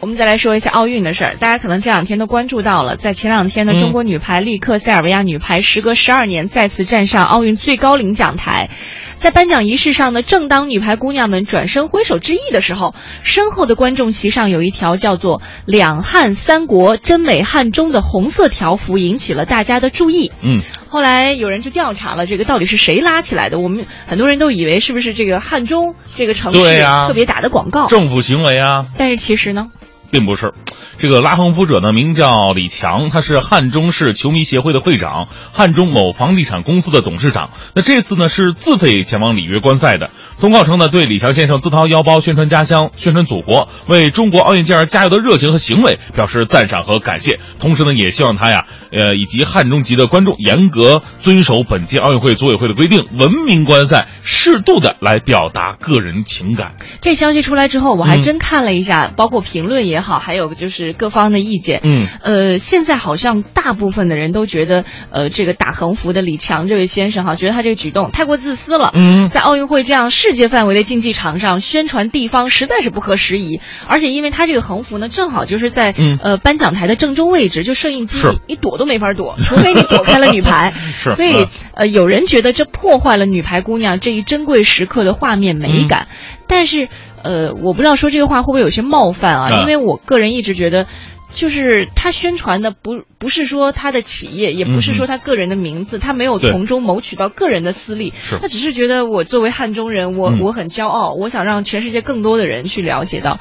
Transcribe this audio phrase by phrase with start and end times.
[0.00, 8.70] 我们再来说一下奥运的事儿，大家可能这两天都关注到了，在前两天呢，嗯中国女排力克塞尔维亚女排时隔十二年再次站上奥运最高领奖台，
[9.16, 20.30] 在颁奖仪式上呢，正当女排姑娘们转身挥手致意的时候，身后的观众席上有一条叫做“两汉三国真美汉中”的红色条幅引起了大家的注意。
[20.42, 23.58] 嗯，后来有人就调查了，这个到底是谁拉起来的？
[23.58, 26.60] 我们很多人都以为是不是这个汉中这个城市
[27.08, 29.70] 特别打的广告，政府行为啊，但是其实呢，
[30.10, 30.52] 并不是。
[30.98, 37.50] 这个拉横幅者呢，名叫李强，他是汉中市球迷协会的会长，汉中某房地产公司的董事长。
[37.74, 40.10] 那这次呢是自费前往里约观赛的。
[40.40, 47.38] 通告称呢，对李强先生自掏腰包宣传家乡、宣传祖国、为中国奥运健儿加油的热情和行为表示赞赏和感谢。
[47.60, 56.74] 同时呢，也希望他呀，呃，以及汉中籍的观众严格遵守本届奥运会组委会的规定，文明观赛，适度的来表达个人情感。
[57.00, 61.80] 这消息出来之后，我还嗯真看了一下，包括评论也好，还有就是各方的意见。
[61.82, 68.92] 嗯，呃，现在好像大部分的人都觉得，呃，这个打横幅的李强这位先生哈，觉得他这个举动太过自私了。
[68.94, 80.72] 嗯在奥运会这样世界范围的竞技场上宣传地方实在是不合时宜，而且因为他这个横幅呢，正好就是在、嗯呃颁奖台的正中位置，就摄影机是你你躲都没法躲，除非你躲开了女排。
[80.96, 86.06] 是所以嗯呃，有人觉得这破坏了女排姑娘这一珍贵时刻的画面美感，
[86.46, 86.88] 但是
[87.22, 89.48] 呃，我不知道说这个话会不会有些冒犯啊？
[89.50, 90.86] 啊因为我个人一直觉得。
[91.32, 100.38] 就是他宣传的不不是说他的企业，也不是说他个人的名字，他没有从中谋取到个人的私利，他只是觉得我作为汉中人，我、嗯。
[100.40, 103.38] 我很骄傲，我想让全世界更多的人去了解到。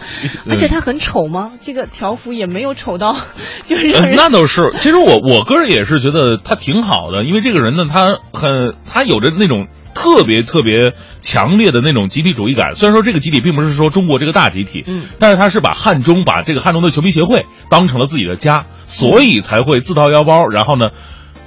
[0.50, 1.54] 而且他很丑吗？
[1.62, 3.16] 这个条幅也没有丑到，
[3.66, 9.68] 就是让呃人那倒是，其实我我个人也是觉得他挺好的，因为这个人呢，他很他有着那种
[9.98, 12.76] 特别特别强烈的那种集体主义感。
[12.76, 20.92] 虽然说这个集体并不是说中国这个大集体，嗯，但是他是把汉中把这个汉中的球迷协会当成了自己的家，所以才会自掏腰包，然后呢。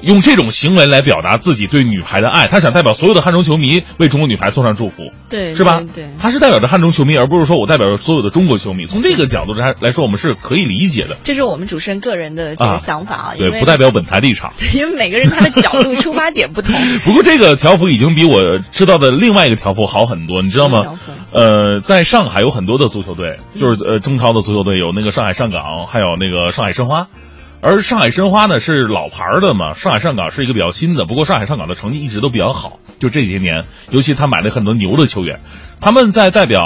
[0.03, 5.81] 用这种行为来表达自己对女排的爱，他想代表所有的汉中球迷为中国女排送上祝福，对是吧？
[5.81, 8.85] 对对他是代表着汉中球迷，而不是说我代表着所有的中国球迷。
[8.85, 11.17] 从这个角度来来说，我们是可以理解的。
[11.25, 14.53] 这是我们主持人个人的这个啊想法啊，因对，不代表本台立场。
[14.75, 16.75] 因为每个人他的角度 出发点不同。
[17.05, 20.85] 不过这个条幅已经比我知道的另外一个条幅好很多，你知道吗？
[21.33, 27.07] 呃，在上海有很多的足球队，嗯就是呃中超的足球队，有那个上海上港，还有那个上海申花。
[27.63, 35.41] 而上海申花呢是老牌儿的嘛，上海上港是一个比较新的，不过上海上港的成绩一直都比较好，就这些年，尤其他买了很多牛的球员，
[35.81, 36.63] 他们在代表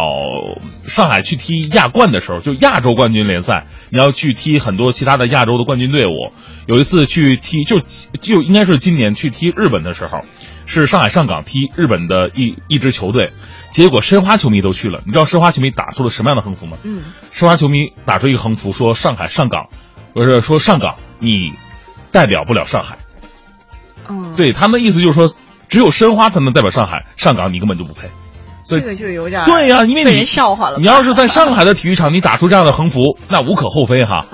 [0.87, 6.33] 上海去踢亚冠的时候，就亚洲冠军联赛，你要去踢很多其他的亚洲的冠军队伍。
[6.67, 10.21] 有一次去踢，就就应该是今年去踢日本的时候，
[10.65, 13.31] 是上海上港踢日本的一一支球队，
[13.71, 15.03] 结果申花球迷都去了。
[15.05, 16.79] 你知道申花球迷打出了什么样的横幅吗？
[16.85, 19.67] 嗯，申花球迷打出一个横幅，说上海上港，
[20.15, 21.53] 不是说上港你
[22.13, 22.97] 代表不了上海。
[24.09, 25.35] 嗯，对他们的意思就是说，
[25.69, 28.09] 只有申花才能代表上海，上港你根本就不配。
[28.63, 30.79] 所以这个就有点对呀、因为你被人笑话了。
[30.79, 34.25] 你要是在上海的体育场，你打出这样的横幅，那无可厚非哈。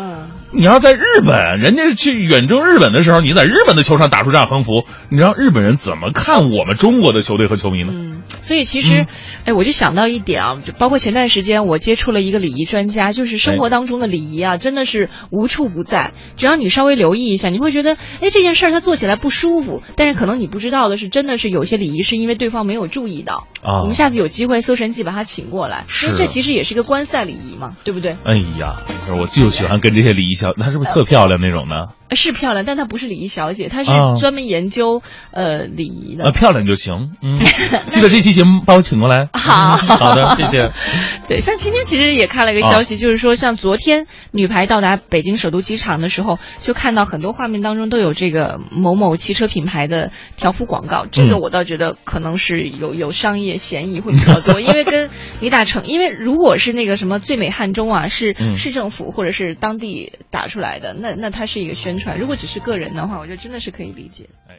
[0.52, 0.60] 嗯。
[0.60, 7.92] 你要在日本，人家去远征日本的时候，你在日本的球场打出这样横幅，你让日本人怎么看我们中国的球队和球迷呢？
[7.94, 9.06] 嗯，所以其实，
[9.44, 16.12] 哎，我就想到一点啊，就包括前段时间我接触了一个礼仪专家，就是生活当中的礼仪啊，真的是无处不在。
[16.36, 23.46] 只要你稍微留意一下，你会觉得，哎，这件事儿他做起来不舒服，但是可能你不知道的是，真的是有些礼仪是因为对方没有注意到。
[23.62, 28.16] 啊我们下次有机会，搜神记把他请过来，因为是这其实也是一个观赛礼仪嘛，对不对？
[28.24, 28.76] 哎呀，
[29.20, 31.86] 我就喜欢跟这些礼仪小，她是不是特漂亮那种呢？
[32.08, 36.24] 呃是漂亮，但她不是礼仪小姐，她是啊专门研究、呃礼仪的。
[36.24, 37.10] 呃，漂亮就行。
[37.22, 37.38] 嗯，
[37.86, 39.28] 记得这期节目把我请过来。
[39.38, 40.72] 好嗯好的，谢谢。
[41.28, 51.06] 对，像今天其实也看了一个消息，就是说，像昨天女排到达北京首都机场的时候，就看到很多画面当中都有这个某某汽车品牌的条幅广告。
[51.06, 62.18] 这个嗯我倒觉得可能是有有商业嫌疑会比较多，因为跟李大成，因为如果是那个什么最美汉中啊，是嗯市政府或者是当地打出来的，那那它是一个宣传。
[62.18, 64.28] 如果只是个人的话，我觉得真的是可以理解。
[64.48, 64.58] 哎